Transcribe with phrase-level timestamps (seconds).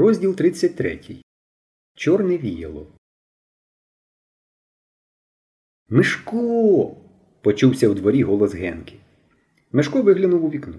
[0.00, 1.00] Розділ 33.
[1.94, 2.86] Чорне віяло.
[5.88, 6.96] Мишко.
[7.40, 8.94] почувся в дворі голос Генки.
[9.72, 10.74] Мишко виглянув у вікно.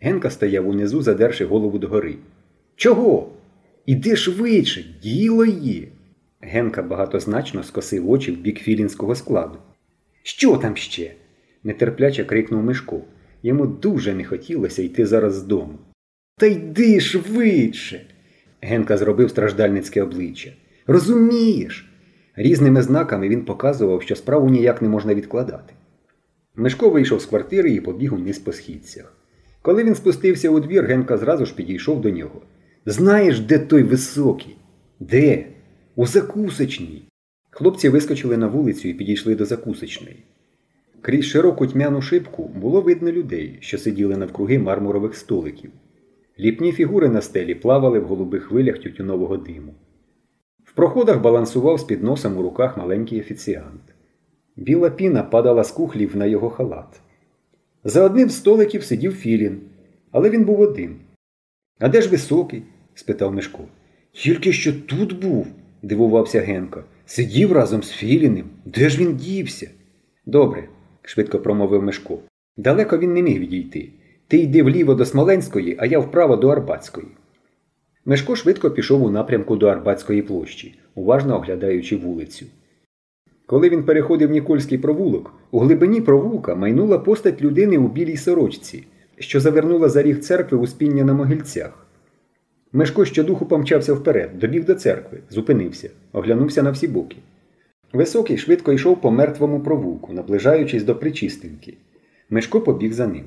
[0.00, 2.16] Генка стояв унизу, задерши голову догори.
[2.76, 3.32] Чого?
[3.86, 5.88] Іди швидше, діло є.
[6.40, 9.58] Генка багатозначно скосив очі в бік філінського складу.
[10.22, 11.14] Що там ще?
[11.62, 13.00] нетерпляче крикнув Мишко.
[13.42, 15.78] Йому дуже не хотілося йти зараз з дому.
[16.38, 18.06] Та йди швидше.
[18.62, 20.52] Генка зробив страждальницьке обличчя.
[20.86, 21.88] Розумієш?
[22.36, 25.74] Різними знаками він показував, що справу ніяк не можна відкладати.
[26.56, 29.16] Мишко вийшов з квартири і побіг униз по східцях.
[29.62, 32.40] Коли він спустився у двір, Генка зразу ж підійшов до нього.
[32.86, 34.56] Знаєш, де той високий?
[35.00, 35.46] Де?
[35.96, 37.02] У закусочній.
[37.50, 40.16] Хлопці вискочили на вулицю і підійшли до закусочної.
[41.00, 45.70] Крізь широку тьмяну шибку було видно людей, що сиділи навкруги мармурових столиків.
[46.38, 49.74] Ліпні фігури на стелі плавали в голубих хвилях тютюнового диму.
[50.64, 53.82] В проходах балансував з під носом у руках маленький офіціант.
[54.56, 57.00] Біла піна падала з кухлів на його халат.
[57.84, 59.60] За одним з столиків сидів Філін,
[60.10, 60.96] але він був один.
[61.78, 62.62] А де ж високий?
[62.94, 63.64] спитав Мишко.
[64.12, 65.46] Тільки що тут був,
[65.82, 66.84] дивувався Генка.
[67.06, 68.46] Сидів разом з Філіним.
[68.64, 69.70] Де ж він дівся?
[70.26, 70.68] Добре,
[71.02, 72.18] швидко промовив Мишко.
[72.56, 73.88] Далеко він не міг відійти.
[74.32, 77.06] Ти йди вліво до Смоленської, а я вправо до Арбатської.
[78.04, 82.46] Мешко швидко пішов у напрямку до Арбатської площі, уважно оглядаючи вулицю.
[83.46, 88.84] Коли він переходив Нікольський провулок, у глибині провулка майнула постать людини у білій сорочці,
[89.18, 91.86] що завернула за ріг церкви у спіння на могильцях.
[92.72, 97.16] Мешко щодуху помчався вперед, добіг до церкви, зупинився, оглянувся на всі боки.
[97.92, 101.74] Високий швидко йшов по мертвому провулку, наближаючись до причистинки.
[102.30, 103.24] Мешко побіг за ним.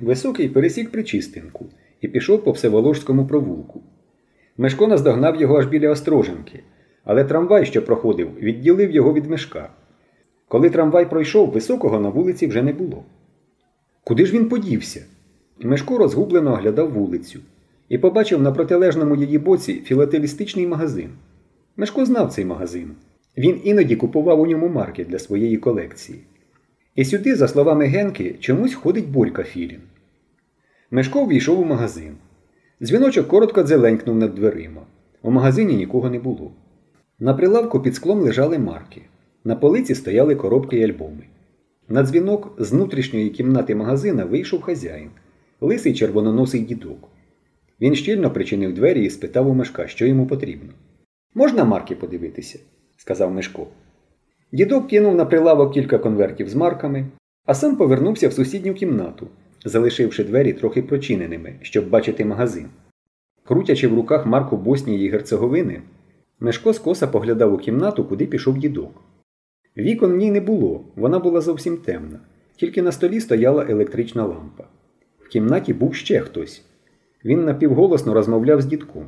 [0.00, 1.66] Високий пересік причистинку
[2.00, 3.82] і пішов по Всеволожському провулку.
[4.56, 6.62] Мешко наздогнав його аж біля Остроженки,
[7.04, 9.70] але трамвай, що проходив, відділив його від мешка.
[10.48, 13.04] Коли трамвай пройшов, високого на вулиці вже не було.
[14.04, 15.04] Куди ж він подівся?
[15.60, 17.40] Мешко розгублено оглядав вулицю
[17.88, 21.10] і побачив на протилежному її боці філателістичний магазин.
[21.76, 22.90] Мешко знав цей магазин.
[23.38, 26.18] Він іноді купував у ньому марки для своєї колекції.
[26.94, 29.80] І сюди, за словами Генки, чомусь ходить Борька Філін.
[30.90, 32.14] Мешко ввійшов у магазин.
[32.82, 34.82] Дзвіночок коротко дзеленькнув над дверима.
[35.22, 36.52] У магазині нікого не було.
[37.18, 39.02] На прилавку під склом лежали марки.
[39.44, 41.26] На полиці стояли коробки й альбоми.
[41.88, 45.10] На дзвінок з внутрішньої кімнати магазина вийшов хазяїн,
[45.60, 47.08] лисий червононосий дідок.
[47.80, 50.70] Він щільно причинив двері і спитав у Мешка, що йому потрібно.
[51.34, 52.58] Можна марки подивитися?
[52.96, 53.66] сказав Мешко.
[54.52, 57.06] Дідок кинув на прилавок кілька конвертів з марками,
[57.46, 59.28] а сам повернувся в сусідню кімнату,
[59.64, 62.66] залишивши двері трохи прочиненими, щоб бачити магазин.
[63.44, 65.82] Крутячи в руках марку Боснії і Герцеговини,
[66.40, 69.02] Мешко скоса поглядав у кімнату, куди пішов дідок.
[69.76, 72.20] Вікон в ній не було, вона була зовсім темна,
[72.56, 74.64] тільки на столі стояла електрична лампа.
[75.20, 76.62] В кімнаті був ще хтось.
[77.24, 79.06] Він напівголосно розмовляв з дідком.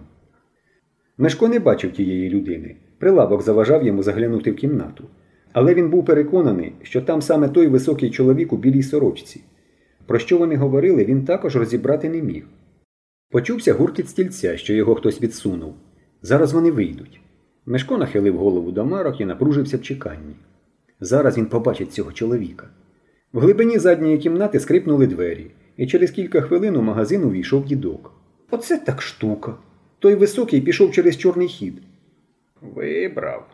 [1.19, 2.77] Мешко не бачив тієї людини.
[2.99, 5.05] Прилавок заважав йому заглянути в кімнату.
[5.55, 9.41] Але він був переконаний, що там саме той високий чоловік у білій сорочці.
[10.07, 12.45] Про що вони говорили, він також розібрати не міг.
[13.31, 15.75] Почувся гуркіт стільця, що його хтось відсунув.
[16.23, 17.21] Зараз вони вийдуть.
[17.67, 20.35] Мешко нахилив голову до марок і напружився в чеканні.
[21.01, 22.69] Зараз він побачить цього чоловіка.
[23.33, 28.13] В глибині задньої кімнати скрипнули двері, і через кілька хвилин у магазин увійшов дідок.
[28.51, 29.55] Оце так штука.
[29.99, 31.75] Той високий пішов через чорний хід.
[32.63, 33.47] Вибрав,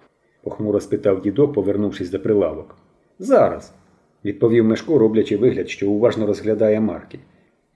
[0.42, 2.76] похмуро спитав дідок, повернувшись до прилавок.
[3.18, 3.72] Зараз,
[4.24, 7.18] відповів Мешко, роблячи вигляд, що уважно розглядає марки.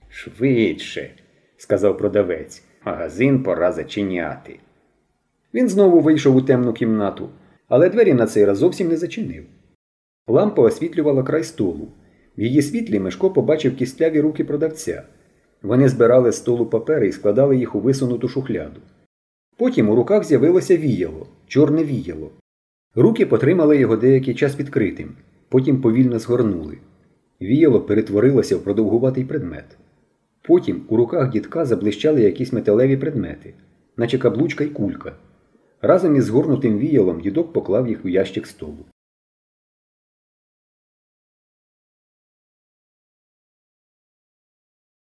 [0.09, 1.11] Швидше,
[1.57, 2.63] сказав продавець.
[2.85, 4.59] Магазин пора зачиняти.
[5.53, 7.29] Він знову вийшов у темну кімнату,
[7.67, 9.43] але двері на цей раз зовсім не зачинив.
[10.27, 11.87] Лампа освітлювала край столу.
[12.37, 15.03] В її світлі Мешко побачив кістляві руки продавця.
[15.61, 18.81] Вони збирали з столу папери і складали їх у висунуту шухляду.
[19.57, 22.31] Потім у руках з'явилося віяло, чорне віяло.
[22.95, 25.09] Руки потримали його деякий час відкритим,
[25.49, 26.77] потім повільно згорнули.
[27.41, 29.77] Віяло перетворилося в продовгуватий предмет.
[30.41, 33.53] Потім у руках дідка заблищали якісь металеві предмети,
[33.97, 35.13] наче каблучка й кулька.
[35.81, 38.85] Разом із згорнутим віялом дідок поклав їх у ящик столу.